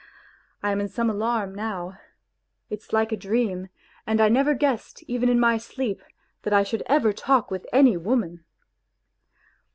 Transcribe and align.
I 0.63 0.71
am 0.71 0.81
in 0.81 0.87
some 0.87 1.11
alarm 1.11 1.53
now. 1.53 1.99
It's 2.71 2.91
like 2.91 3.11
a 3.11 3.15
dream, 3.15 3.67
and 4.07 4.19
I 4.19 4.29
never 4.29 4.55
guessed 4.55 5.03
even 5.07 5.29
in 5.29 5.39
my 5.39 5.57
sleep 5.57 6.01
that 6.41 6.53
I 6.53 6.63
should 6.63 6.81
ever 6.87 7.13
talk 7.13 7.51
with 7.51 7.67
any 7.71 7.95
woman." 7.97 8.43